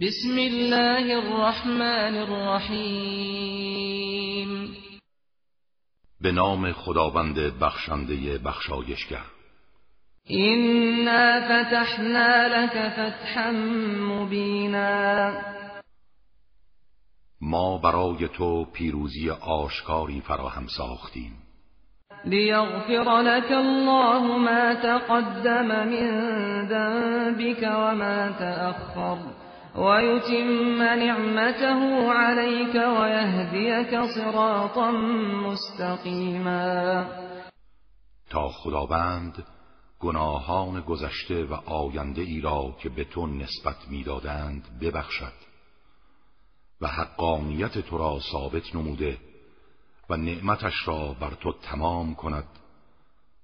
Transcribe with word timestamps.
بسم 0.00 0.38
الله 0.38 1.14
الرحمن 1.16 2.16
الرحیم. 2.16 3.50
به 6.20 6.32
نام 6.32 6.72
خداوند 6.72 7.58
بخشنده 7.60 8.38
بخشایشگر. 8.38 9.24
اینا 10.24 11.40
فتحنا 11.40 12.46
لك 12.46 12.88
فتحا 12.88 13.50
مبینا. 14.00 15.32
ما 17.40 17.78
برای 17.78 18.28
تو 18.28 18.64
پیروزی 18.64 19.30
آشکاری 19.30 20.20
فراهم 20.20 20.66
ساختیم. 20.66 21.32
لیغفر 22.24 23.22
لك 23.22 23.52
الله 23.52 24.36
ما 24.36 24.74
تقدم 24.74 25.88
من 25.88 26.10
ذنبك 26.68 27.62
وما 27.62 28.28
تأخر. 28.38 29.39
ويتم 29.74 30.82
نعمته 30.82 32.12
عليك 32.12 32.74
ويهديك 32.74 34.02
صراطا 34.14 34.90
مستقیما 35.46 37.06
تا 38.30 38.48
خداوند 38.48 39.44
گناهان 40.00 40.80
گذشته 40.80 41.44
و 41.44 41.54
آینده 41.54 42.22
ای 42.22 42.40
را 42.40 42.76
که 42.82 42.88
به 42.88 43.04
تو 43.04 43.26
نسبت 43.26 43.88
می‌دادند 43.88 44.78
ببخشد 44.80 45.32
و 46.80 46.86
حقانیت 46.86 47.78
تو 47.78 47.98
را 47.98 48.18
ثابت 48.32 48.74
نموده 48.74 49.18
و 50.10 50.16
نعمتش 50.16 50.74
را 50.88 51.16
بر 51.20 51.30
تو 51.30 51.52
تمام 51.52 52.14
کند 52.14 52.48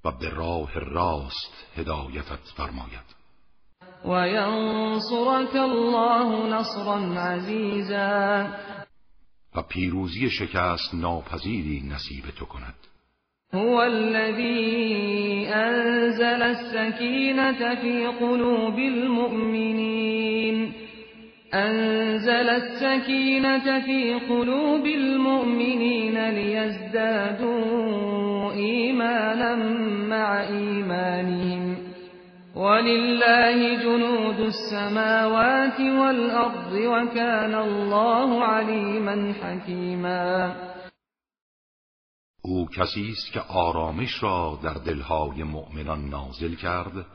و 0.04 0.12
به 0.12 0.30
راه 0.30 0.78
راست 0.78 1.66
هدایتت 1.76 2.40
فرماید. 2.56 3.15
و 4.06 4.28
ینصرک 4.28 5.56
الله 5.56 6.56
نصرا 6.56 7.22
عزیزا 7.22 8.46
و 9.56 9.62
پیروزی 9.62 10.30
شکست 10.30 10.94
ناپذیری 10.94 11.82
نصیب 11.94 12.24
تو 12.38 12.44
کند. 12.44 12.74
هو 13.54 13.76
الذي 13.80 15.46
أنزل 15.54 16.42
السكينة 16.42 17.74
في 17.74 18.06
قلوب 18.20 18.78
المؤمنين. 18.78 20.72
أنزل 21.54 22.48
السكينة 22.48 23.80
في 23.80 24.14
قلوب 24.28 24.86
المؤمنين 24.86 26.30
ليزدادوا 26.30 27.56
إيمانا 28.52 29.56
مع 30.08 30.42
إيمانهم. 30.42 31.55
ولله 32.56 33.82
جنود 33.82 34.40
السماوات 34.40 35.80
والأرض 35.80 36.72
وكان 36.72 37.54
الله 37.54 38.44
عليما 38.44 39.32
حكيما. 39.32 40.56
او 42.42 42.68
کسی 42.68 43.10
است 43.10 43.32
که 43.32 43.40
آرامش 43.40 44.22
را 44.22 44.58
در 44.62 44.74
دلهای 44.74 45.42
مؤمنان 45.42 46.08
نازل 46.08 46.54
کرد 46.54 47.06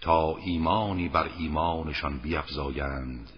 تا 0.00 0.36
ایمانی 0.36 1.08
بر 1.08 1.30
ایمانشان 1.38 2.18
بیفزایند. 2.18 3.30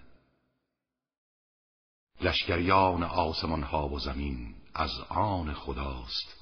لشکریان 2.20 3.02
آسمان 3.02 3.62
ها 3.62 3.88
و 3.88 3.98
زمین 3.98 4.54
از 4.74 4.90
آن 5.08 5.52
خداست 5.54 6.36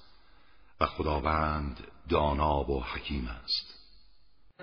و 0.80 0.86
خداوند 0.86 1.86
دانا 2.08 2.70
و 2.70 2.82
حکیم 2.82 3.28
است. 3.44 3.83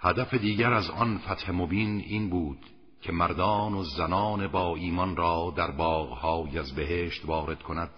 هدف 0.00 0.34
دیگر 0.34 0.72
از 0.72 0.90
آن 0.90 1.18
فتح 1.18 1.50
مبین 1.50 2.00
این 2.00 2.30
بود 2.30 2.66
که 3.02 3.12
مردان 3.12 3.74
و 3.74 3.84
زنان 3.84 4.48
با 4.48 4.76
ایمان 4.76 5.16
را 5.16 5.54
در 5.56 5.70
باغهای 5.70 6.58
از 6.58 6.74
بهشت 6.74 7.24
وارد 7.24 7.62
کند 7.62 7.90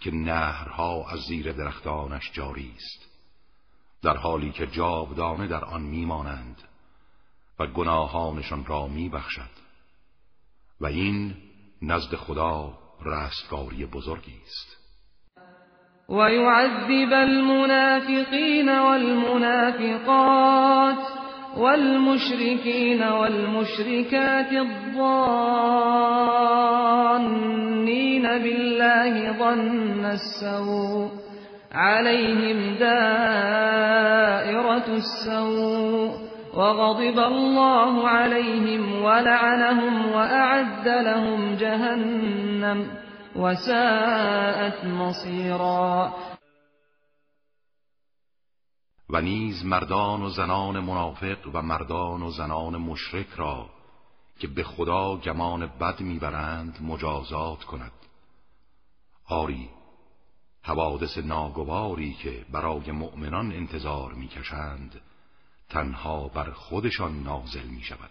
که 0.00 0.10
نهرها 0.10 1.08
از 1.08 1.20
زیر 1.20 1.52
درختانش 1.52 2.30
جاری 2.32 2.72
است 2.76 3.10
در 4.02 4.16
حالی 4.16 4.52
که 4.52 4.66
جاودانه 4.66 5.46
در 5.46 5.64
آن 5.64 5.82
میمانند 5.82 6.62
و 7.58 7.66
گناهانشان 7.66 8.64
را 8.64 8.86
میبخشد 8.86 9.50
و 10.80 10.86
این 10.86 11.36
نزد 11.82 12.16
خدا 12.16 12.78
رستگاری 13.04 13.86
بزرگی 13.86 14.40
است. 14.46 14.79
ويعذب 16.10 17.12
المنافقين 17.12 18.68
والمنافقات 18.68 20.10
والمشركين 21.56 23.02
والمشركات 23.02 24.52
الظانين 24.52 25.42
بالله 28.22 29.32
ظن 29.32 30.04
السوء 30.04 31.08
عليهم 31.72 32.74
دائرة 32.80 34.10
السوء 34.88 36.30
وغضب 36.54 37.18
الله 37.18 38.08
عليهم 38.08 39.02
ولعنهم 39.02 40.12
وأعد 40.12 40.88
لهم 40.88 41.56
جهنم 41.60 42.86
وساءت 43.36 44.84
مصیرا 44.84 46.14
و 49.10 49.20
نیز 49.20 49.64
مردان 49.64 50.22
و 50.22 50.28
زنان 50.28 50.80
منافق 50.80 51.38
و 51.54 51.62
مردان 51.62 52.22
و 52.22 52.30
زنان 52.30 52.76
مشرک 52.76 53.28
را 53.36 53.70
که 54.38 54.46
به 54.46 54.64
خدا 54.64 55.16
گمان 55.16 55.66
بد 55.66 56.00
می‌برند 56.00 56.78
مجازات 56.82 57.64
کند. 57.64 57.92
آری 59.26 59.70
حوادث 60.62 61.18
ناگواری 61.18 62.14
که 62.14 62.46
برای 62.52 62.90
مؤمنان 62.90 63.52
انتظار 63.52 64.12
می‌کشند 64.12 65.00
تنها 65.68 66.28
بر 66.28 66.50
خودشان 66.50 67.22
نازل 67.22 67.66
می 67.66 67.82
شود 67.82 68.10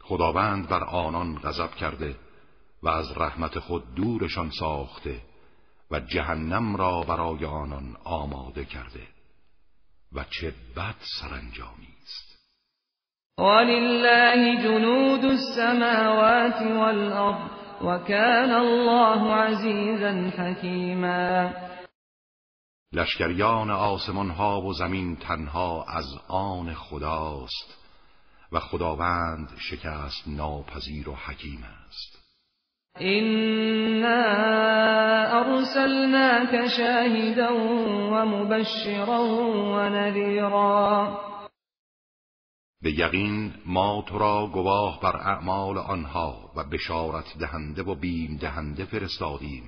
خداوند 0.00 0.68
بر 0.68 0.84
آنان 0.84 1.38
غضب 1.38 1.74
کرده 1.74 2.16
و 2.82 2.88
از 2.88 3.06
رحمت 3.16 3.58
خود 3.58 3.94
دورشان 3.94 4.50
ساخته 4.50 5.20
و 5.90 6.00
جهنم 6.00 6.76
را 6.76 7.00
برای 7.00 7.44
آنان 7.44 7.96
آماده 8.04 8.64
کرده 8.64 9.08
و 10.12 10.24
چه 10.24 10.54
بد 10.76 10.94
سرانجامی 11.20 11.88
است. 12.02 12.30
ولله 13.38 14.62
جنود 14.62 15.24
السماوات 15.24 16.62
والارض 16.62 17.50
وكان 17.84 18.50
الله 18.50 19.34
عزیزا 19.34 20.42
حکیما. 20.42 21.50
لشکریان 22.92 23.70
آسمان 23.70 24.30
ها 24.30 24.60
و 24.60 24.72
زمین 24.72 25.16
تنها 25.16 25.84
از 25.84 26.06
آن 26.28 26.74
خداست 26.74 27.78
و 28.52 28.60
خداوند 28.60 29.48
شکست 29.58 30.28
ناپذیر 30.28 31.08
و 31.08 31.14
حکیم 31.14 31.64
است. 31.64 32.29
إنا 32.96 34.22
أرسلناك 35.40 36.66
شاهدا 36.66 37.50
ومبشرا 38.12 39.20
ونذيرا. 39.76 41.08
به 42.82 42.90
یقین 42.90 43.52
ما 43.66 44.04
تو 44.08 44.18
را 44.18 44.46
گواه 44.52 45.00
بر 45.02 45.16
اعمال 45.16 45.78
آنها 45.78 46.34
و 46.56 46.64
بشارت 46.64 47.38
دهنده 47.40 47.82
و 47.82 47.94
بیم 47.94 48.38
دهنده 48.40 48.84
فرستادیم. 48.84 49.62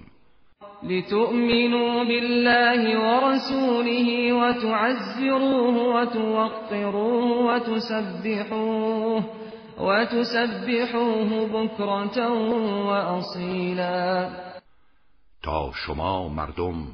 لتؤمنوا 0.83 2.05
بالله 2.05 2.99
ورسوله 2.99 4.33
وتعزروه 4.33 6.03
وتوقروه 6.03 7.55
وتسبحوه. 7.55 9.42
وتسبحوه 9.79 11.47
بكرة 11.47 12.29
وأصيلا. 12.87 14.31
تا 15.43 15.73
شما 15.87 16.29
مردم 16.29 16.87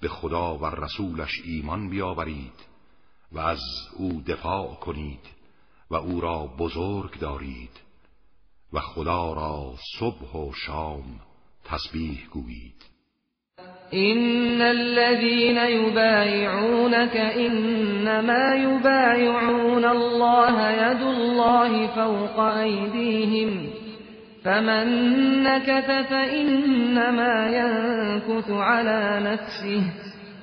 به 0.00 0.08
خدا 0.08 0.58
و 0.58 0.66
رسولش 0.66 1.40
ایمان 1.44 1.90
بیاورید 1.90 2.74
و 3.32 3.38
از 3.38 3.60
او 3.96 4.22
دفاع 4.26 4.74
کنید 4.74 5.20
و 5.90 5.94
او 5.94 6.20
را 6.20 6.46
بزرگ 6.58 7.18
دارید 7.18 7.80
و 8.72 8.80
خدا 8.80 9.32
را 9.32 9.74
صبح 9.98 10.32
و 10.32 10.52
شام 10.52 11.20
تسبیح 11.64 12.28
گویید. 12.32 12.93
إن 13.92 14.62
الذين 14.62 15.58
يبايعونك 15.58 17.16
إنما 17.16 18.54
يبايعون 18.54 19.84
الله 19.84 20.70
يد 20.70 21.02
الله 21.02 21.86
فوق 21.86 22.40
أيديهم 22.40 23.70
فمن 24.44 24.86
نكث 25.42 25.86
فإنما 25.86 27.48
ينكث 27.48 28.50
على 28.50 29.20
نفسه 29.24 29.82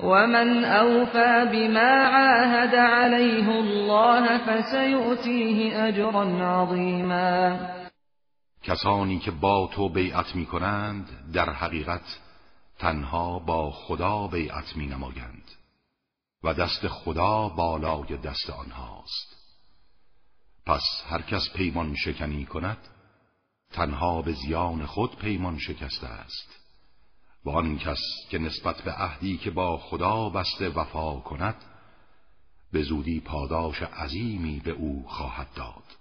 ومن 0.03 0.63
أوفى 0.63 1.49
بما 1.51 1.91
عاهد 1.91 2.75
عليه 2.75 3.59
الله 3.59 4.37
فسيؤتيه 4.37 5.87
أجرا 5.87 6.25
عظيما 6.43 7.57
کسانی 8.63 9.19
که 9.19 9.31
با 9.31 9.69
تو 9.73 9.89
بیعت 9.89 10.35
می 10.35 10.45
کنند 10.45 11.05
در 11.33 11.49
حقیقت 11.49 12.01
تنها 12.81 13.39
با 13.39 13.71
خدا 13.71 14.27
بیعت 14.27 14.77
می 14.77 14.87
نمایند 14.87 15.51
و 16.43 16.53
دست 16.53 16.87
خدا 16.87 17.49
بالای 17.49 18.17
دست 18.17 18.49
آنهاست. 18.49 19.35
پس 20.65 20.83
هر 21.07 21.21
کس 21.21 21.49
پیمان 21.55 21.95
شکنی 21.95 22.45
کند 22.45 22.77
تنها 23.71 24.21
به 24.21 24.33
زیان 24.33 24.85
خود 24.85 25.15
پیمان 25.15 25.59
شکسته 25.59 26.07
است. 26.07 26.59
و 27.45 27.49
آن 27.49 27.77
کس 27.77 28.01
که 28.29 28.37
نسبت 28.37 28.81
به 28.81 28.91
عهدی 28.91 29.37
که 29.37 29.51
با 29.51 29.77
خدا 29.77 30.29
بسته 30.29 30.69
وفا 30.69 31.19
کند 31.19 31.55
به 32.71 32.83
زودی 32.83 33.19
پاداش 33.19 33.81
عظیمی 33.81 34.59
به 34.59 34.71
او 34.71 35.05
خواهد 35.07 35.47
داد. 35.55 36.00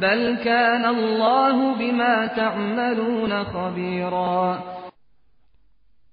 بل 0.00 0.44
كان 0.44 0.84
الله 0.84 1.78
بما 1.78 2.26
تعملون 2.26 3.44
خبيرا. 3.44 4.72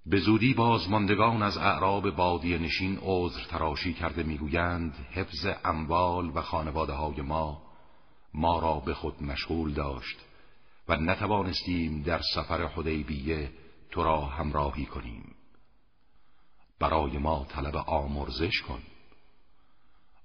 به 0.06 0.18
زودی 0.18 0.54
بازماندگان 0.54 1.44
از 1.44 1.58
اعراب 1.58 2.10
بادی 2.10 2.58
نشین 2.58 3.00
عذر 3.02 3.42
تراشی 3.50 3.94
کرده 3.94 4.24
می‌گویند 4.24 4.94
حفظ 5.12 5.48
اموال 5.66 6.31
و 6.36 6.42
خانواده 6.42 6.94
های 6.94 7.22
ما 7.22 7.62
ما 8.34 8.60
را 8.60 8.80
به 8.86 8.94
خود 8.94 9.24
مشغول 9.24 9.74
داشت 9.74 10.20
و 10.90 10.96
نتوانستیم 10.96 12.02
در 12.02 12.20
سفر 12.36 12.66
حدیبیه 12.66 13.52
تو 13.92 14.04
را 14.04 14.22
همراهی 14.22 14.86
کنیم. 14.86 15.36
برای 16.80 17.18
ما 17.18 17.46
طلب 17.50 17.75
آمرزش 17.75 18.62
کن. 18.68 18.80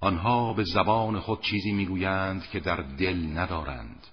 آنها 0.04 0.52
به 0.52 0.64
زبان 0.64 1.20
خود 1.20 1.40
چیزی 1.40 1.72
می‌گویند 1.72 2.42
که 2.42 2.60
در 2.60 2.76
دل 2.76 3.38
ندارند. 3.38 4.06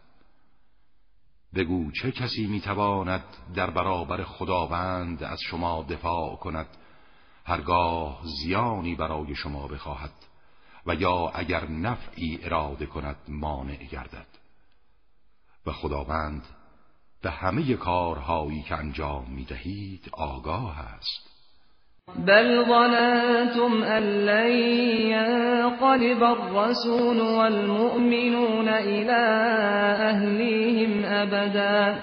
بگو 1.55 1.91
چه 1.91 2.11
کسی 2.11 2.47
می‌تواند 2.47 3.23
در 3.55 3.69
برابر 3.69 4.23
خداوند 4.23 5.23
از 5.23 5.39
شما 5.41 5.83
دفاع 5.83 6.35
کند؟ 6.35 6.67
هرگاه 7.45 8.21
زیانی 8.43 8.95
برای 8.95 9.35
شما 9.35 9.67
بخواهد 9.67 10.13
و 10.85 10.95
یا 10.95 11.29
اگر 11.29 11.67
نفعی 11.67 12.39
اراده 12.43 12.85
کند 12.85 13.17
مانع 13.27 13.83
گردد. 13.85 14.27
و 15.65 15.71
خداوند 15.71 16.43
به 17.21 17.31
همه 17.31 17.73
کارهایی 17.73 18.63
که 18.63 18.75
انجام 18.75 19.29
می‌دهید 19.29 20.09
آگاه 20.11 20.79
است. 20.79 21.30
بل 22.07 22.65
ظننتم 22.65 23.83
أن 23.83 24.03
لن 24.25 24.51
ينقلب 25.11 26.23
الرسول 26.23 27.21
والمؤمنون 27.21 28.69
إلى 28.69 29.21
أهليهم 30.09 31.05
أبدا. 31.05 31.99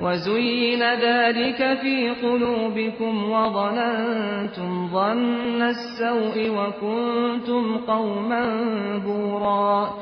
وزين 0.00 0.82
ذلك 0.82 1.80
في 1.80 2.10
قلوبكم 2.22 3.30
وظننتم 3.30 4.88
ظن 4.88 5.62
السوء 5.62 6.48
وكنتم 6.48 7.78
قوما 7.86 8.44
بورا. 8.98 9.94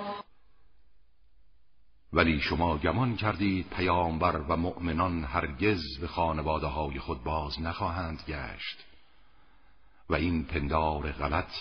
ولی 2.13 2.41
شما 2.41 2.77
گمان 2.77 3.17
کردید 3.17 3.67
پیامبر 3.77 4.37
و 4.49 4.57
مؤمنان 4.57 5.25
هرگز 5.25 5.81
به 6.01 6.07
خانواده 6.07 6.67
های 6.67 6.99
خود 6.99 7.25
باز 7.25 7.63
نخواهند 7.63 8.19
گشت. 8.29 8.96
و 10.11 10.15
این 10.15 10.45
پندار 10.45 11.13
غلط 11.13 11.53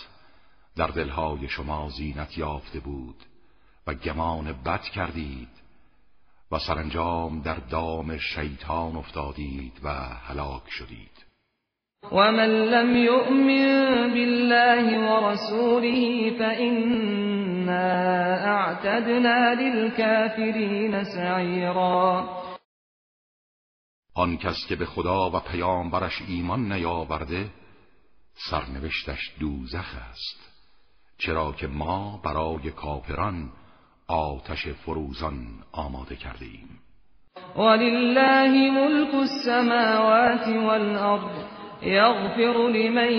در 0.76 0.86
دلهای 0.86 1.48
شما 1.48 1.88
زینت 1.88 2.38
یافته 2.38 2.80
بود 2.80 3.16
و 3.86 3.94
گمان 3.94 4.52
بد 4.52 4.82
کردید 4.82 5.48
و 6.52 6.58
سرانجام 6.58 7.40
در 7.40 7.54
دام 7.54 8.16
شیطان 8.18 8.96
افتادید 8.96 9.80
و 9.84 9.88
هلاک 10.28 10.62
شدید. 10.70 11.26
ومن 12.12 12.48
لم 12.48 12.96
يؤمن 12.96 14.10
بالله 14.14 14.98
ورسوله 14.98 16.30
فإنا 16.38 17.76
اعتدنا 18.34 19.52
للكافرین 19.52 21.04
سعیرا 21.04 22.28
آن 24.14 24.36
کس 24.36 24.66
که 24.68 24.76
به 24.76 24.86
خدا 24.86 25.30
و 25.30 25.40
پیامبرش 25.40 26.22
ایمان 26.28 26.72
نیاورده 26.72 27.50
سرنوشتش 28.36 29.32
دوزخ 29.40 29.94
است 30.10 30.52
چرا 31.18 31.52
که 31.52 31.66
ما 31.66 32.20
برای 32.24 32.70
کافران 32.70 33.52
آتش 34.08 34.68
فروزان 34.68 35.46
آماده 35.72 36.16
کرده 36.16 36.44
ایم 36.44 36.78
ولله 37.56 38.70
ملك 38.70 39.14
السماوات 39.14 40.48
والأرض 40.48 41.30
يغفر 41.82 42.68
لمن 42.68 43.12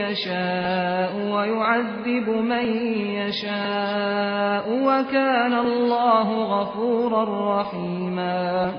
يشاء 0.00 1.16
ويعذب 1.16 2.28
من 2.28 2.66
يشاء 3.06 4.70
وكان 4.70 5.52
الله 5.52 6.44
غفورا 6.44 7.60
رحيما 7.60 8.72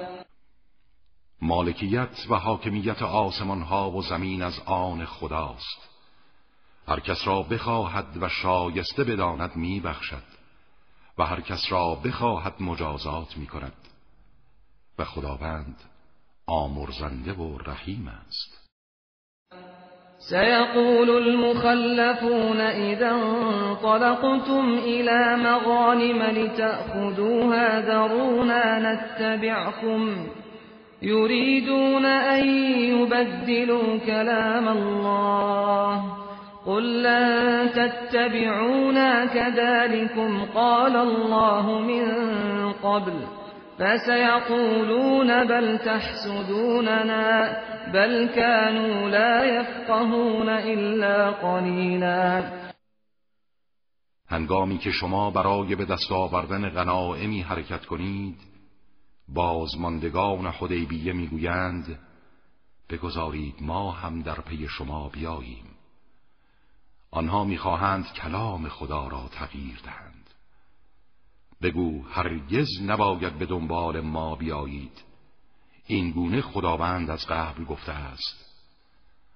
مالکیت 1.46 2.26
و 2.30 2.36
حاکمیت 2.36 3.02
آسمان 3.02 3.62
ها 3.62 3.92
و 3.92 4.02
زمین 4.02 4.42
از 4.42 4.60
آن 4.66 5.06
خداست. 5.06 5.90
هر 6.88 7.00
کس 7.00 7.28
را 7.28 7.42
بخواهد 7.42 8.06
و 8.22 8.30
شایسته 8.30 9.04
بداند 9.04 9.56
می 9.56 9.80
بخشد 9.80 10.24
و 11.18 11.26
هر 11.26 11.42
کس 11.42 11.62
را 11.70 11.96
بخواهد 11.96 12.54
مجازات 12.60 13.38
می 13.38 13.48
کند 13.48 13.74
و 15.00 15.04
خداوند 15.04 15.76
آمرزنده 16.46 17.34
و 17.34 17.58
رحیم 17.58 18.08
است. 18.08 18.66
سيقول 20.30 21.10
المخلفون 21.10 22.62
إذا 22.62 23.12
انطلقتم 23.12 24.78
إلى 24.78 25.36
مغانم 25.44 26.22
لتأخذوها 26.22 27.82
ذرونا 27.82 28.80
نتبعكم 28.80 30.28
يريدون 31.06 32.06
أن 32.06 32.48
يبدلوا 32.90 33.98
كلام 33.98 34.68
الله. 34.68 36.04
قل 36.66 37.04
لن 37.04 37.70
تتبعونا 37.70 39.26
كذلكم 39.26 40.46
قال 40.56 40.96
الله 40.96 41.80
من 41.80 42.06
قبل. 42.74 43.14
فسيقولون 43.80 45.44
بل 45.48 45.78
تحسدوننا 45.78 47.58
بل 47.94 48.28
كانوا 48.36 49.10
لا 49.10 49.46
يفقهون 49.46 50.50
إلا 50.50 51.32
قليلا. 51.32 52.44
هنگامی 54.30 54.78
که 54.78 54.92
شما 54.92 55.32
برای 55.32 55.76
به 55.76 55.86
دست 55.86 56.12
آوردن 56.12 56.70
غنائمی 56.70 57.42
حرکت 57.42 57.86
کنید 57.86 58.55
بازماندگان 59.28 60.48
حدیبیه 60.48 61.14
می‌گویند 61.14 62.00
بگذارید 62.90 63.64
ما 63.64 63.92
هم 63.92 64.22
در 64.22 64.42
پی 64.42 64.68
شما 64.68 65.10
بیاییم. 65.10 65.66
آنها 67.12 67.44
می‌خواهند 67.44 68.14
کلام 68.14 68.70
خدا 68.70 69.08
را 69.08 69.28
تغییر 69.28 69.80
دهند. 69.84 70.30
بگو 71.62 72.04
هرگز 72.04 72.68
نباید 72.82 73.38
به 73.38 73.46
دنبال 73.46 74.02
ما 74.02 74.36
بیایید. 74.36 75.04
این 75.88 76.12
گونه 76.12 76.42
خداوند 76.42 77.10
از 77.10 77.26
قبل 77.28 77.64
گفته 77.64 77.92
است. 77.92 78.46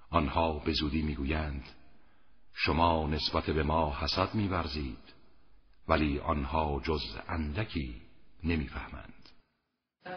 آنها 0.09 0.59
به 0.59 0.73
زودی 0.73 1.01
می‌گویند 1.01 1.63
شما 2.53 3.07
نسبت 3.07 3.45
به 3.45 3.63
ما 3.63 3.97
حسد 3.99 4.35
میورزید 4.35 5.13
ولی 5.87 6.19
آنها 6.19 6.81
جز 6.83 7.01
اندکی 7.27 8.01
نمی‌فهمند. 8.43 9.18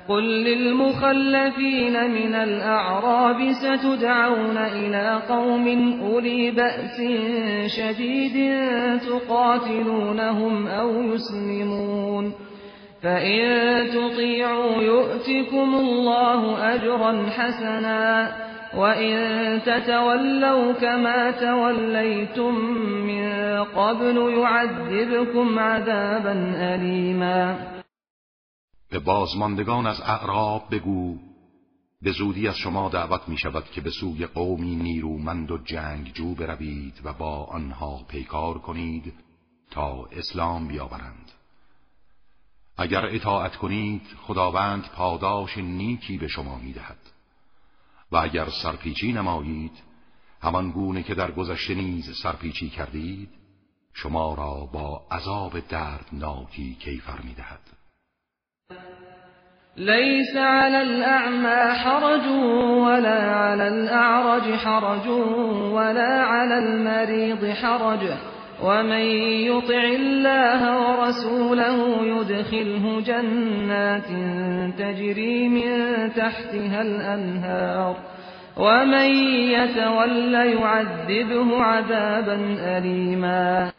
قل 0.08 0.22
للمخلفين 0.22 2.10
من 2.10 2.34
الأعراب 2.34 3.52
ستدعون 3.52 4.56
إلى 4.56 5.22
قوم 5.28 5.98
أولي 6.02 6.50
بأس 6.50 7.02
شديد 7.66 8.60
تقاتلونهم 8.98 10.66
أو 10.66 11.02
يسلمون 11.02 12.32
فإن 13.02 13.40
تطيعوا 13.90 14.82
يؤتكم 14.82 15.74
الله 15.74 16.74
أجرا 16.74 17.26
حسنا 17.30 18.32
وإن 18.76 19.18
تتولوا 19.66 20.72
كما 20.72 21.30
توليتم 21.30 22.54
من 23.06 23.32
قبل 23.76 24.34
يعذبكم 24.38 25.58
عذابا 25.58 26.52
أليما 26.56 27.56
به 28.92 28.98
بازماندگان 28.98 29.86
از 29.86 30.00
اعراب 30.00 30.74
بگو 30.74 31.18
به 32.02 32.12
زودی 32.12 32.48
از 32.48 32.56
شما 32.56 32.88
دعوت 32.88 33.28
می 33.28 33.38
شود 33.38 33.64
که 33.64 33.80
به 33.80 33.90
سوی 33.90 34.26
قومی 34.26 34.76
نیرومند 34.76 35.50
و 35.50 35.58
جنگجو 35.58 36.34
بروید 36.34 37.00
و 37.04 37.12
با 37.12 37.44
آنها 37.44 38.04
پیکار 38.08 38.58
کنید 38.58 39.14
تا 39.70 40.04
اسلام 40.04 40.68
بیاورند. 40.68 41.32
اگر 42.76 43.06
اطاعت 43.06 43.56
کنید 43.56 44.02
خداوند 44.26 44.88
پاداش 44.88 45.58
نیکی 45.58 46.18
به 46.18 46.28
شما 46.28 46.58
می 46.58 46.72
دهد 46.72 46.98
و 48.12 48.16
اگر 48.16 48.48
سرپیچی 48.62 49.12
نمایید 49.12 49.82
همان 50.42 50.70
گونه 50.70 51.02
که 51.02 51.14
در 51.14 51.30
گذشته 51.30 51.74
نیز 51.74 52.16
سرپیچی 52.22 52.70
کردید 52.70 53.28
شما 53.94 54.34
را 54.34 54.54
با 54.72 55.06
عذاب 55.10 55.60
دردناکی 55.60 56.74
کیفر 56.74 57.20
می 57.20 57.34
دهد 57.34 57.71
ليس 59.76 60.36
على 60.36 60.82
الأعمى 60.82 61.74
حرج 61.74 62.26
ولا 62.84 63.36
على 63.36 63.68
الأعرج 63.68 64.54
حرج 64.54 65.08
ولا 65.72 66.22
على 66.22 66.58
المريض 66.58 67.46
حرج. 67.46 68.08
ومن 68.62 69.04
يطع 69.48 69.84
الله 69.84 70.62
ورسوله 70.80 72.06
يدخله 72.06 73.00
جنات 73.00 74.08
تجري 74.78 75.48
من 75.48 75.70
تحتها 76.12 76.82
الأنهار. 76.82 77.96
ومن 78.56 79.08
يتول 79.56 80.34
يعذبه 80.34 81.62
عذابا 81.62 82.56
أليما. 82.58 83.72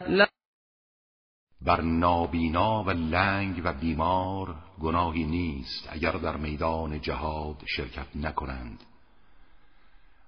بر 1.66 1.80
نابینا 1.80 2.82
و 2.86 2.90
لنگ 2.90 3.62
و 3.64 3.72
بیمار 3.80 4.63
گناهی 4.84 5.24
نیست 5.24 5.88
اگر 5.90 6.12
در 6.12 6.36
میدان 6.36 7.00
جهاد 7.00 7.56
شرکت 7.66 8.06
نکنند. 8.14 8.82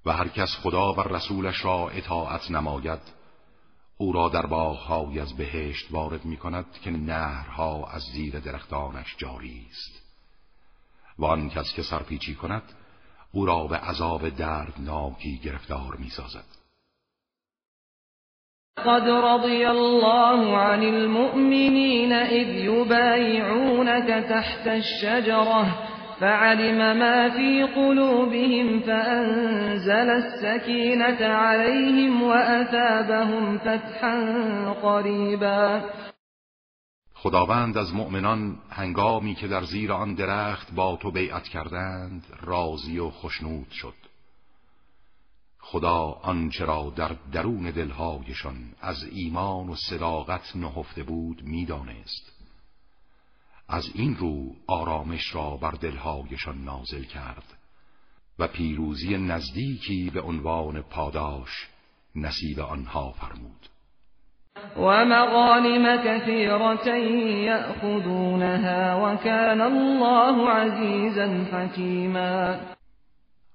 و 0.07 0.13
هر 0.13 0.29
کس 0.29 0.57
خدا 0.63 0.93
و 0.93 1.01
رسولش 1.01 1.65
را 1.65 1.89
اطاعت 1.89 2.51
نماید 2.51 3.01
او 3.99 4.13
را 4.13 4.29
در 4.29 4.47
باغهای 4.47 5.21
از 5.21 5.37
بهشت 5.37 5.87
وارد 5.91 6.25
می 6.25 6.37
کند 6.37 6.67
که 6.83 6.91
نهرها 6.91 7.87
از 7.87 8.03
زیر 8.03 8.41
درختانش 8.41 9.17
جاری 9.19 9.67
است. 9.71 10.03
و 11.19 11.25
آن 11.25 11.51
کس 11.51 11.73
که 11.73 11.83
سرپیچی 11.83 12.35
کند 12.35 12.63
او 13.33 13.47
را 13.47 13.67
به 13.67 13.77
عذاب 13.77 14.29
دردناکی 14.29 15.39
گرفتار 15.39 15.97
می 15.97 16.11
سازد 16.11 16.66
قد 18.85 19.09
رضي 19.09 19.71
الله 19.71 20.59
عن 20.59 20.83
المؤمنين 20.83 22.13
إذ 22.13 22.49
يبايعونك 22.49 24.25
تحت 24.29 24.67
الشجرة 24.67 25.79
فعلم 26.21 26.99
ما 26.99 27.29
في 27.31 27.63
قلوبهم 27.63 28.81
فأنزل 28.81 30.11
السكينة 30.11 31.27
عليهم 31.27 32.23
وأثابهم 32.23 33.59
فتحا 33.59 34.15
قريبا. 34.83 35.83
خداوند 37.15 37.79
از 37.79 37.95
مؤمنان 37.95 38.57
هنگامی 38.71 39.35
که 39.35 39.49
در 39.49 39.63
زیر 39.63 39.93
آن 39.93 40.15
درخت 40.15 40.75
با 40.75 40.97
تو 40.97 41.11
بیعت 41.11 41.49
کردند 41.49 42.25
راضی 42.43 42.99
و 42.99 43.11
خشنود 43.11 43.71
شد. 43.71 44.06
خدا 45.69 46.19
آنچه 46.23 46.65
را 46.65 46.93
در 46.97 47.11
درون 47.33 47.71
دلهایشان 47.71 48.57
از 48.81 49.05
ایمان 49.13 49.69
و 49.69 49.75
صداقت 49.75 50.57
نهفته 50.57 51.03
بود 51.03 51.43
می‌دانست. 51.43 52.33
از 53.69 53.91
این 53.95 54.17
رو 54.17 54.55
آرامش 54.67 55.35
را 55.35 55.57
بر 55.57 55.71
دلهایشان 55.71 56.65
نازل 56.65 57.03
کرد 57.03 57.45
و 58.39 58.47
پیروزی 58.47 59.17
نزدیکی 59.17 60.11
به 60.15 60.21
عنوان 60.21 60.83
پاداش 60.83 61.69
نصیب 62.15 62.61
آنها 62.61 63.11
فرمود. 63.13 63.69
و 64.77 65.05
مغانم 65.05 66.03
كثيرة 66.05 66.99
یأخذونها 67.45 69.01
وكان 69.05 69.61
الله 69.61 70.49
عزیزا 70.51 71.27
حکیما. 71.53 72.76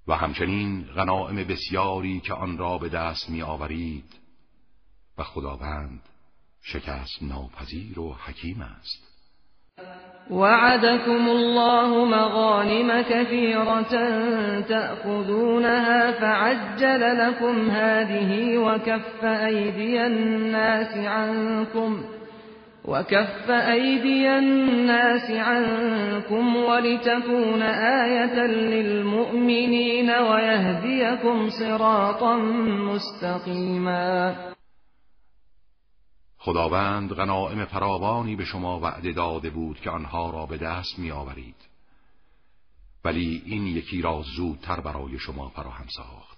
و 0.07 0.15
همچنین 0.15 0.83
غنائم 0.95 1.35
بسیاری 1.35 2.19
که 2.19 2.33
آن 2.33 2.57
را 2.57 2.77
به 2.77 2.89
دست 2.89 3.29
می 3.29 3.41
آورید 3.41 4.19
و 5.17 5.23
خداوند 5.23 6.01
شکست 6.63 7.23
ناپذیر 7.23 7.99
و 7.99 8.13
حکیم 8.13 8.61
است. 8.61 9.11
وعدكم 10.29 11.29
الله 11.29 12.05
مغانم 12.05 13.01
كثيرة 13.01 13.93
تأخذونها 14.61 16.11
فعجل 16.11 17.17
لكم 17.17 17.69
هذه 17.69 18.57
وكف 18.57 19.23
أيدي 19.23 20.05
الناس 20.05 20.97
عنكم 20.97 22.03
وكف 22.85 23.49
أيدي 23.49 24.29
الناس 24.29 25.31
عنكم 25.31 26.55
ولتكون 26.55 27.61
آية 27.61 28.47
للمؤمنين 28.47 30.09
ويهديكم 30.09 31.49
صراطا 31.49 32.35
مستقيما. 32.89 34.35
خداوند 36.37 37.13
غنائم 37.13 37.65
فراوانی 37.65 38.35
به 38.35 38.45
شما 38.45 38.79
وعده 38.79 39.11
داده 39.11 39.49
بود 39.49 39.79
که 39.79 39.89
آنها 39.89 40.29
را 40.29 40.45
به 40.45 40.57
دست 40.57 40.99
می 40.99 41.11
آورید 41.11 41.55
ولی 43.05 43.41
این 43.45 43.67
یکی 43.67 44.01
را 44.01 44.23
زودتر 44.35 44.79
برای 44.79 45.19
شما 45.19 45.49
فراهم 45.49 45.87
ساخت 45.97 46.37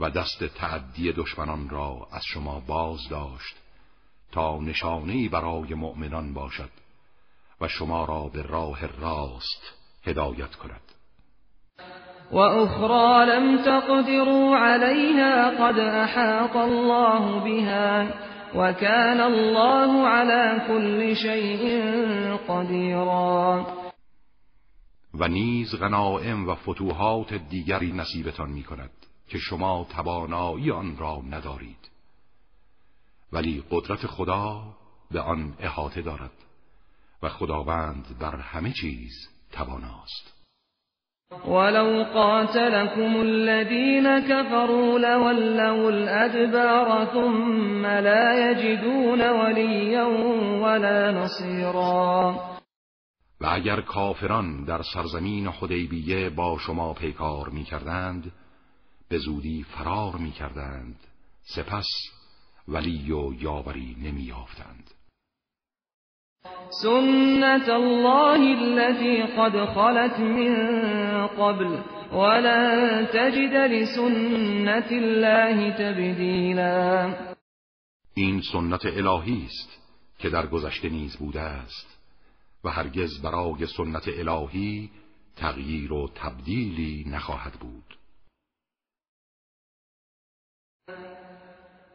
و 0.00 0.10
دست 0.10 0.44
تعدی 0.44 1.12
دشمنان 1.12 1.68
را 1.68 2.08
از 2.12 2.22
شما 2.24 2.60
باز 2.60 3.08
داشت 3.10 3.65
تا 4.36 4.58
نشانهای 4.58 5.28
برای 5.28 5.74
مؤمنان 5.74 6.34
باشد 6.34 6.70
و 7.60 7.68
شما 7.68 8.04
را 8.04 8.30
به 8.32 8.42
راه 8.42 8.86
راست 8.86 9.62
هدایت 10.04 10.54
کند. 10.54 10.80
و 12.32 12.36
اخرى 12.36 13.26
لم 13.26 13.62
تقدروا 13.62 14.56
عليها 14.56 15.50
قد 15.50 15.78
احاط 15.78 16.56
الله 16.56 17.40
بها 17.44 18.06
وكان 18.54 19.20
الله 19.20 20.08
على 20.08 20.60
كل 20.68 21.14
شيء 21.14 21.82
قدیرا. 22.48 23.66
و 25.14 25.28
نیز 25.28 25.74
غنائم 25.74 26.48
و 26.48 26.54
فتوحات 26.54 27.34
دیگری 27.34 27.92
نصیبتان 27.92 28.50
می 28.50 28.62
کند 28.62 28.90
که 29.28 29.38
شما 29.38 29.86
توانایی 29.96 30.70
آن 30.70 30.96
را 30.96 31.22
ندارید. 31.30 31.95
ولی 33.36 33.64
قدرت 33.70 34.06
خدا 34.06 34.62
به 35.10 35.20
آن 35.20 35.54
احاطه 35.60 36.02
دارد 36.02 36.30
و 37.22 37.28
خداوند 37.28 38.18
بر 38.20 38.36
همه 38.36 38.72
چیز 38.72 39.12
تواناست. 39.52 40.36
ولو 41.46 42.04
قاتلكم 42.04 43.16
الذين 43.16 44.20
كفروا 44.20 44.98
لولوا 44.98 45.90
الأدبار 45.90 47.04
ثم 47.12 47.86
لا 47.86 48.50
يجدون 48.50 49.20
وليا 49.20 50.04
ولا 50.62 51.10
نصيرا 51.10 52.34
و 53.40 53.46
اگر 53.46 53.80
کافران 53.80 54.64
در 54.64 54.82
سرزمین 54.82 55.48
حدیبیه 55.48 56.30
با 56.30 56.58
شما 56.58 56.94
پیکار 56.94 57.48
می 57.48 57.64
کردند 57.64 58.32
به 59.08 59.18
زودی 59.18 59.62
فرار 59.62 60.16
می 60.16 60.30
کردند 60.30 60.96
سپس 61.54 61.86
ولی 62.68 63.12
و 63.12 63.34
یاوری 63.42 63.96
نمی 64.02 64.22
یافتند 64.22 64.90
سنت 66.82 67.68
الله 67.68 68.40
التي 68.62 69.22
قد 69.22 69.64
خلت 69.64 70.20
من 70.20 71.26
قبل 71.26 71.78
ولن 72.12 73.06
تجد 73.06 73.54
لسنت 73.54 74.92
الله 74.92 75.70
تبدیلا. 75.70 77.14
این 78.14 78.40
سنت 78.52 78.86
الهی 78.86 79.44
است 79.44 79.82
که 80.18 80.28
در 80.28 80.46
گذشته 80.46 80.88
نیز 80.88 81.16
بوده 81.16 81.40
است 81.40 81.98
و 82.64 82.70
هرگز 82.70 83.22
برای 83.22 83.66
سنت 83.66 84.08
الهی 84.08 84.90
تغییر 85.36 85.92
و 85.92 86.08
تبدیلی 86.14 87.04
نخواهد 87.10 87.52
بود. 87.52 87.96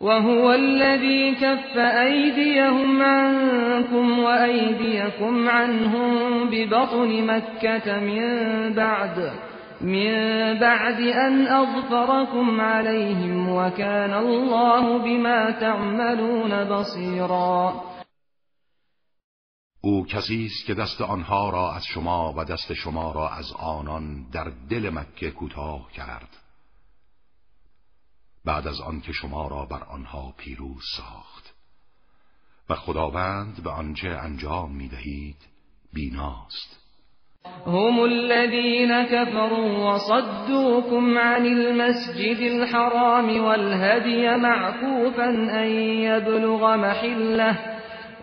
وهو 0.01 0.53
الذي 0.53 1.35
كف 1.35 1.77
أيديهم 1.77 3.01
عنكم 3.01 4.19
وأيديكم 4.19 5.49
عنهم 5.49 6.49
ببطن 6.49 7.25
مكة 7.25 7.99
من 7.99 8.23
بعد 8.73 9.31
من 9.81 10.13
بعد 10.59 11.01
أن 11.01 11.47
أظفركم 11.47 12.61
عليهم 12.61 13.49
وكان 13.49 14.13
الله 14.13 14.97
بما 14.97 15.51
تعملون 15.51 16.63
بصيرا. 16.63 17.73
او 19.83 20.05
کسی 20.05 20.45
است 20.45 20.65
که 20.67 20.73
دست 20.73 21.01
آنها 21.01 21.49
را 21.49 21.73
از 21.73 21.85
شما 21.85 22.33
و 22.37 22.43
دست 22.43 22.73
شما 22.73 23.11
را 23.11 23.29
از 23.29 23.53
آنان 23.59 24.25
در 24.33 24.51
دل 24.69 24.89
مکه 24.89 25.31
کوتاه 25.31 25.91
کرد. 25.91 26.40
بعد 28.45 28.67
از 28.67 28.81
آن 28.81 29.01
که 29.01 29.11
شما 29.11 29.47
را 29.47 29.65
بر 29.65 29.83
آنها 29.83 30.33
پیروز 30.37 30.83
ساخت. 30.97 31.53
و 32.69 32.75
خداوند 32.75 33.63
به 33.63 33.69
آنچه 33.69 34.07
انجام 34.07 34.71
می 34.71 34.87
دهید 34.87 35.37
بیناست. 35.93 36.81
هم 37.67 37.99
الذين 37.99 39.03
كفروا 39.03 39.93
وصدوكم 39.93 41.17
عن 41.17 41.45
المسجد 41.45 42.41
الحرام 42.41 43.43
والهدي 43.43 44.35
معكوفا 44.35 45.29
أن 45.63 45.69
يبلغ 45.79 46.77
محله 46.77 47.57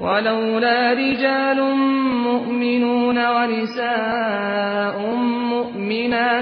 ولولا 0.00 0.92
رجال 0.92 1.60
مؤمنون 2.25 3.18
ونساء 3.18 4.98
مؤمنات 5.50 6.38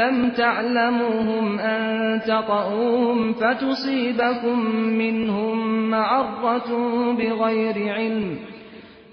لم 0.00 0.30
تعلموهم 0.30 1.58
أن 1.58 2.20
تطؤوهم 2.20 3.32
فتصيبكم 3.32 4.60
منهم 4.74 5.90
معرة 5.90 6.70
بغير 7.12 7.94
علم 7.94 8.38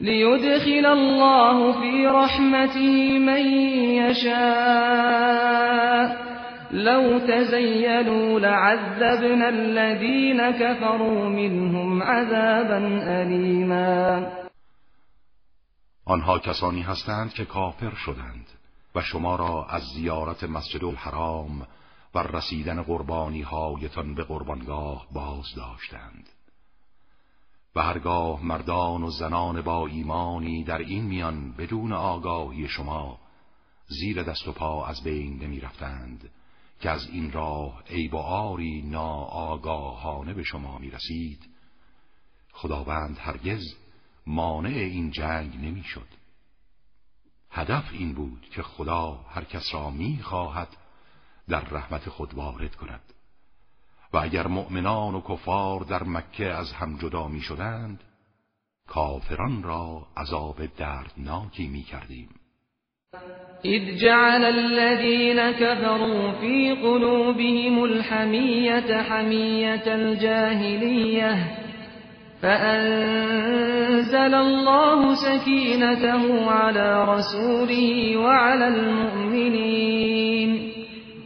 ليدخل 0.01 0.85
الله 0.85 1.71
في 1.81 2.07
رحمته 2.07 3.19
من 3.19 3.41
يشاء 4.03 5.47
لو 6.71 7.19
تزيلوا 7.19 8.39
لعذبنا 8.39 9.49
الذين 9.49 10.49
كفروا 10.49 11.29
منهم 11.29 12.03
عذابا 12.03 12.77
أليما 13.21 14.27
آنها 16.09 16.39
کسانی 16.39 16.81
هستند 16.81 17.33
که 17.33 17.45
کافر 17.45 17.95
شدند. 17.95 18.56
و 18.97 19.01
شما 19.01 19.35
را 19.35 19.65
از 19.65 19.83
زیارت 19.83 20.43
مسجد 20.43 20.83
الحرام 20.83 21.67
و 22.15 22.19
رسیدن 22.19 22.81
قربانی 22.81 23.41
هایتان 23.41 24.15
به 24.15 24.23
قربانگاه 24.23 25.07
باز 25.13 25.45
داشتند. 25.55 26.29
و 27.75 27.81
هرگاه 27.81 28.43
مردان 28.43 29.03
و 29.03 29.09
زنان 29.09 29.61
با 29.61 29.87
ایمانی 29.87 30.63
در 30.63 30.77
این 30.77 31.03
میان 31.03 31.51
بدون 31.51 31.93
آگاهی 31.93 32.67
شما 32.67 33.19
زیر 33.87 34.23
دست 34.23 34.47
و 34.47 34.51
پا 34.51 34.85
از 34.85 35.03
بین 35.03 35.43
نمی 35.43 35.59
رفتند 35.59 36.29
که 36.79 36.89
از 36.89 37.09
این 37.09 37.31
راه 37.31 37.83
عیب 37.89 38.13
و 38.13 38.17
آری 38.17 38.81
ناآگاهانه 38.81 40.33
به 40.33 40.43
شما 40.43 40.77
می 40.77 40.89
رسید 40.89 41.49
خداوند 42.51 43.17
هرگز 43.19 43.75
مانع 44.27 44.69
این 44.69 45.11
جنگ 45.11 45.55
نمی 45.55 45.83
شد 45.83 46.16
هدف 47.51 47.83
این 47.91 48.13
بود 48.13 48.47
که 48.51 48.61
خدا 48.61 49.19
هر 49.29 49.43
کس 49.43 49.73
را 49.73 49.89
می 49.89 50.19
خواهد 50.23 50.77
در 51.49 51.61
رحمت 51.61 52.09
خود 52.09 52.33
وارد 52.33 52.75
کند. 52.75 53.13
و 54.13 54.17
اگر 54.17 54.47
مؤمنان 54.47 55.15
و 55.15 55.21
کفار 55.21 55.79
در 55.79 56.03
مکه 56.03 56.45
از 56.45 56.71
هم 56.73 56.97
جدا 56.97 57.27
می 57.27 57.41
شدند 57.41 58.03
کافران 58.87 59.63
را 59.63 60.07
عذاب 60.17 60.65
دردناکی 60.65 61.67
می 61.67 61.83
کردیم 61.83 62.29
إذ 63.65 63.95
جعل 63.95 64.45
الذين 64.45 65.51
كفروا 65.51 66.31
في 66.31 66.73
قلوبهم 66.73 67.83
الحمية 67.83 69.01
حمية 69.01 69.83
الجاهلية 69.87 71.57
فأنزل 73.97 74.33
الله 74.35 75.15
سكينته 75.15 76.51
على 76.51 77.03
رسوله 77.03 78.17
وعلى 78.17 78.67
المؤمنين 78.67 80.49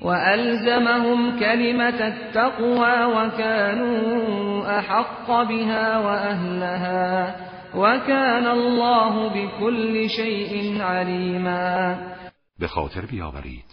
وألزمهم 0.02 1.40
كلمة 1.40 2.08
التقوى 2.08 3.06
وكانوا 3.06 4.80
أحق 4.80 5.28
بها 5.28 6.00
وأهلها 6.00 7.36
وكان 7.76 8.48
الله 8.48 9.28
بكل 9.28 10.10
شيء 10.10 10.82
عليما. 10.82 11.98
به 12.60 12.68
خاطر 12.68 13.06
بیاورید 13.06 13.66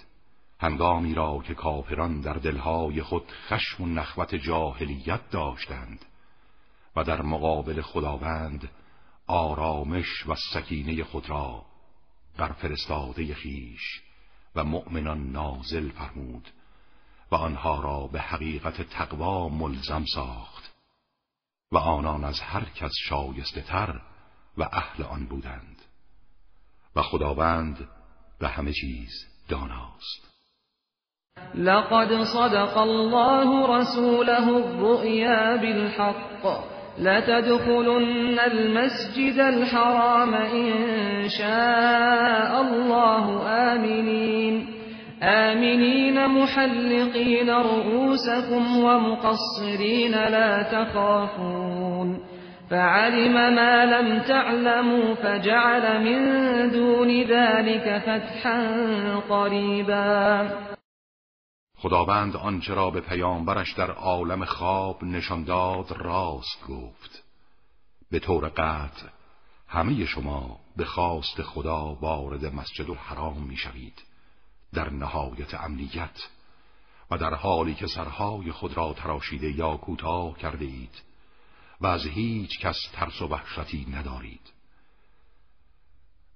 هنگامی 0.60 1.14
را 1.14 1.38
که 1.46 1.54
کافران 1.54 2.20
در 2.20 2.34
دلهای 2.34 3.02
خود 3.02 3.24
خشم 3.48 3.82
و 3.82 3.86
نخوت 3.86 4.34
جاهلیت 4.34 5.20
داشتند 5.32 6.04
و 6.96 7.04
در 7.04 7.22
مقابل 7.22 7.80
خداوند 7.80 8.68
آرامش 9.28 10.26
و 10.26 10.34
سکینه 10.34 11.04
خود 11.04 11.30
را 11.30 11.64
بر 12.38 12.52
فرستاده 12.52 13.34
خیش 13.34 14.02
و 14.54 14.64
مؤمنان 14.64 15.32
نازل 15.32 15.90
فرمود 15.90 16.48
و 17.30 17.34
آنها 17.34 17.80
را 17.80 18.06
به 18.06 18.20
حقیقت 18.20 18.82
تقوا 18.82 19.48
ملزم 19.48 20.04
ساخت 20.14 20.72
و 21.72 21.78
آنان 21.78 22.24
از 22.24 22.40
هر 22.40 22.64
کس 22.64 22.92
شایسته 23.08 23.62
تر 23.62 24.00
و 24.58 24.62
اهل 24.62 25.02
آن 25.02 25.26
بودند 25.26 25.76
و 26.96 27.02
خداوند 27.02 27.88
به 28.38 28.48
همه 28.48 28.72
چیز 28.72 29.10
داناست. 29.48 30.28
لقد 31.54 32.24
صدق 32.24 32.76
الله 32.76 33.78
رسوله 33.78 34.48
الرؤيا 34.48 35.56
بالحق. 35.56 36.77
لتدخلن 37.00 38.38
المسجد 38.52 39.38
الحرام 39.38 40.34
إن 40.34 41.28
شاء 41.28 42.60
الله 42.60 43.42
آمنين 43.46 44.66
آمنين 45.22 46.28
محلقين 46.28 47.50
رؤوسكم 47.50 48.84
ومقصرين 48.84 50.12
لا 50.12 50.62
تخافون 50.62 52.18
فعلم 52.70 53.34
ما 53.34 53.86
لم 53.86 54.18
تعلموا 54.18 55.14
فجعل 55.14 56.04
من 56.04 56.20
دون 56.70 57.22
ذلك 57.22 58.02
فتحا 58.06 58.60
قریبا 59.30 60.48
خداوند 61.78 62.36
آنچه 62.36 62.74
را 62.74 62.90
به 62.90 63.00
پیامبرش 63.00 63.72
در 63.72 63.90
عالم 63.90 64.44
خواب 64.44 65.04
نشان 65.04 65.44
داد 65.44 65.92
راست 65.92 66.66
گفت. 66.68 67.22
به 68.10 68.18
طور 68.18 68.48
قطع 68.48 69.06
همه 69.68 70.06
شما 70.06 70.60
به 70.76 70.84
خواست 70.84 71.42
خدا 71.42 71.94
وارد 71.94 72.46
مسجد 72.46 72.90
الحرام 72.90 73.42
می‌شوید 73.42 74.02
در 74.72 74.90
نهایت 74.90 75.54
امنیت 75.54 76.28
و 77.10 77.18
در 77.18 77.34
حالی 77.34 77.74
که 77.74 77.86
سرهای 77.86 78.52
خود 78.52 78.76
را 78.76 78.92
تراشیده 78.92 79.50
یا 79.52 79.76
کوتاه 79.76 80.38
کرده 80.38 80.64
اید 80.64 81.02
و 81.80 81.86
از 81.86 82.06
هیچ 82.06 82.58
کس 82.58 82.76
ترس 82.92 83.22
و 83.22 83.26
وحشتی 83.26 83.86
ندارید. 83.90 84.52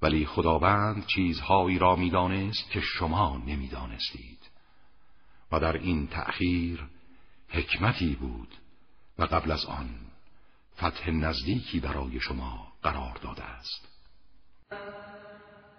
ولی 0.03 0.27
خداوند 0.27 1.07
چیزهایی 1.07 1.79
را 1.79 1.97
می‌دانست 1.97 2.71
که 2.71 2.81
شما 2.81 3.43
نمی‌دانستید. 3.47 4.42
و 5.53 5.61
در 5.61 5.73
این 5.73 6.07
تأخیر 6.07 6.81
حکمتی 7.49 8.17
بود 8.21 8.49
و 9.19 9.25
قبل 9.25 9.51
از 9.51 9.65
آن 9.65 9.89
فتح 10.77 11.11
نزدیکی 11.11 11.81
برای 11.81 12.21
شما 12.21 12.73
قرار 12.83 13.19
داده 13.23 13.45
است. 13.45 13.89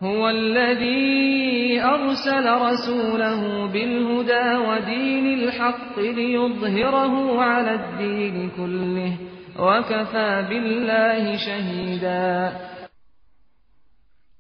هو 0.01 0.21
الذي 0.21 1.79
أرسل 1.79 2.47
رسوله 2.47 3.67
بالهدى 3.67 4.55
ودين 4.57 5.39
الحق 5.39 5.99
ليظهره 5.99 7.41
على 7.41 7.69
الدين 7.69 8.49
كله 8.49 9.17
وكفى 9.59 10.45
بالله 10.49 11.37
شهيدا 11.37 12.51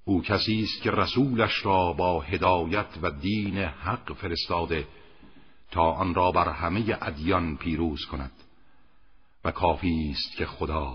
او 0.05 0.21
کسی 0.21 0.63
است 0.63 0.83
که 0.83 0.91
رسولش 0.91 1.65
را 1.65 1.93
با 1.93 2.19
هدایت 2.19 2.87
و 3.01 3.11
دین 3.11 3.57
حق 3.57 4.13
فرستاده 4.13 4.85
تا 5.73 5.91
آن 5.91 6.13
را 6.13 6.31
بر 6.31 6.49
همه 6.49 6.97
ادیان 7.01 7.57
پیروز 7.57 8.05
کند. 8.11 8.31
و 9.45 9.51
کافی 9.51 10.11
است 10.11 10.37
که 10.37 10.45
خدا 10.45 10.87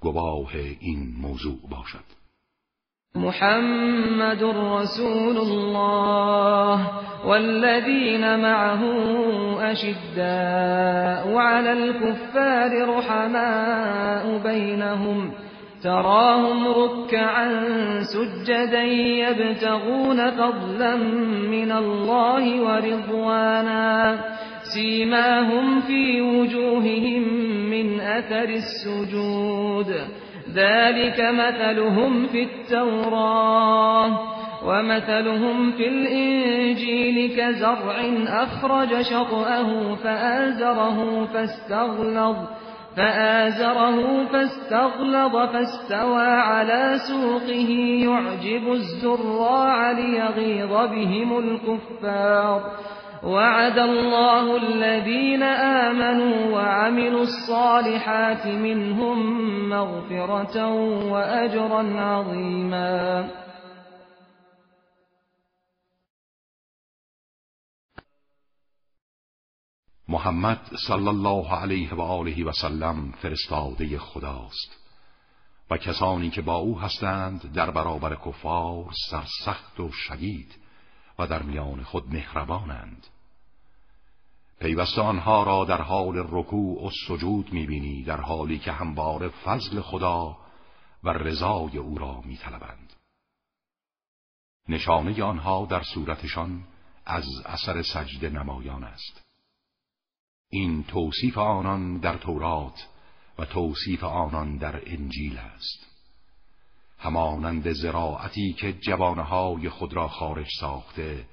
گواه 0.00 0.50
این 0.80 1.14
موضوع 1.20 1.58
باشد. 1.70 2.04
محمد 3.14 4.42
رسول 4.42 5.36
الله 5.36 6.86
والذين 7.26 8.36
معه 8.36 8.82
أشداء 9.72 11.36
على 11.36 11.68
الكفار 11.68 12.98
رحماء 12.98 14.38
بينهم 14.38 15.34
تراهم 15.82 16.68
ركعا 16.68 17.48
سجدا 18.00 18.82
يبتغون 18.82 20.30
فضلا 20.30 20.96
من 21.50 21.72
الله 21.72 22.60
ورضوانا. 22.62 24.18
سيماهم 24.62 25.80
في 25.80 26.20
وجوههم 26.20 27.22
من 27.70 28.00
أثر 28.00 28.48
السجود. 28.48 29.94
ذلك 30.54 31.20
مثلهم 31.20 32.26
في 32.26 32.42
التوراة. 32.42 34.18
ومثلهم 34.66 35.70
في 35.70 35.88
الإنجيل 35.88 37.36
كزرع 37.36 37.96
أخرج 38.26 39.02
شطأه 39.02 39.94
فآزره 39.94 41.24
فاستغلظ. 41.24 42.36
فآزره 43.00 44.24
فاستغلظ 44.24 45.36
فاستوى 45.36 46.26
على 46.26 46.98
سوقه. 46.98 47.70
يعجب 48.04 48.72
الزراع 48.72 49.90
ليغيظ 49.90 50.70
بهم 50.70 51.38
الكفار. 51.38 52.62
وعد 53.24 53.78
الله 53.78 54.56
الذين 54.56 55.42
آمنوا 55.42 56.56
وعملوا 56.56 57.22
الصالحات 57.22 58.46
منهم 58.46 59.18
مغفرة 59.68 60.66
وأجرا 61.12 62.00
عظيما. 62.00 63.24
محمد 70.10 70.70
صلی 70.88 71.08
الله 71.08 71.54
علیه 71.54 71.94
و 71.94 72.00
آله 72.00 72.44
و 72.44 72.52
سلم 72.52 73.12
فرستاده 73.12 73.98
خداست. 73.98 74.76
و 75.70 75.76
کسانی 75.76 76.30
که 76.30 76.42
با 76.42 76.54
او 76.54 76.80
هستند 76.80 77.52
در 77.52 77.70
برابر 77.70 78.16
کفار 78.16 78.90
سرسخت 79.10 79.80
و 79.80 79.92
شدید 79.92 80.54
و 81.18 81.26
در 81.26 81.42
میان 81.42 81.82
خود 81.82 82.08
مهربانند. 82.08 83.06
پیوسته 84.60 85.02
آنها 85.02 85.42
را 85.42 85.64
در 85.64 85.82
حال 85.82 86.26
رکوع 86.30 86.86
و 86.86 86.90
سجود 87.08 87.52
می‌بینی 87.52 88.04
در 88.04 88.20
حالی 88.20 88.58
که 88.58 88.72
همواره 88.72 89.28
فضل 89.28 89.80
خدا 89.80 90.38
و 91.04 91.08
رضای 91.10 91.78
او 91.78 91.98
را 91.98 92.20
میطلبند. 92.20 92.92
نشانه 94.68 95.22
آنها 95.22 95.66
در 95.66 95.82
صورتشان 95.82 96.64
از 97.06 97.26
اثر 97.46 97.82
سجده 97.82 98.30
نمایان 98.30 98.84
است. 98.84 99.29
این 100.52 100.84
توصیف 100.84 101.38
آنان 101.38 101.98
در 101.98 102.16
تورات 102.16 102.88
و 103.38 103.44
توصیف 103.44 104.04
آنان 104.04 104.56
در 104.56 104.82
انجیل 104.86 105.38
است. 105.38 105.86
همانند 106.98 107.72
زراعتی 107.72 108.52
که 108.52 108.72
جوانهای 108.72 109.68
خود 109.68 109.92
را 109.92 110.08
خارج 110.08 110.48
ساخته 110.60 111.26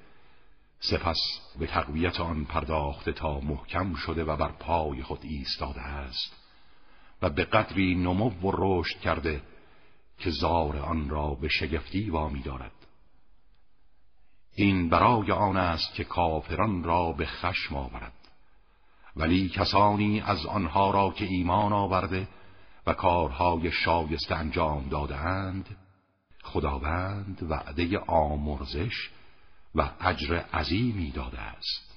سپس 0.80 1.18
به 1.58 1.66
تقویت 1.66 2.20
آن 2.20 2.44
پرداخته 2.44 3.12
تا 3.12 3.40
محکم 3.40 3.94
شده 3.94 4.24
و 4.24 4.36
بر 4.36 4.52
پای 4.52 5.02
خود 5.02 5.20
ایستاده 5.22 5.80
است 5.80 6.32
و 7.22 7.30
به 7.30 7.44
قدری 7.44 7.94
نمو 7.94 8.30
و 8.30 8.52
رشد 8.54 9.00
کرده 9.00 9.42
که 10.18 10.30
زار 10.30 10.76
آن 10.76 11.08
را 11.08 11.34
به 11.34 11.48
شگفتی 11.48 12.10
وامی 12.10 12.42
دارد. 12.42 12.72
این 14.54 14.88
برای 14.88 15.32
آن 15.32 15.56
است 15.56 15.94
که 15.94 16.04
کافران 16.04 16.84
را 16.84 17.12
به 17.12 17.26
خشم 17.26 17.76
آورد. 17.76 18.17
ولی 19.18 19.48
کسانی 19.48 20.20
از 20.20 20.46
آنها 20.46 20.90
را 20.90 21.10
که 21.10 21.24
ایمان 21.24 21.72
آورده 21.72 22.28
و 22.86 22.92
کارهای 22.92 23.72
شایسته 23.72 24.34
انجام 24.34 24.88
دادهاند 24.88 25.76
خداوند 26.42 27.46
وعده 27.50 27.98
آمرزش 27.98 29.10
و 29.74 29.90
اجر 30.00 30.34
عظیمی 30.34 31.10
داده 31.10 31.40
است. 31.40 31.87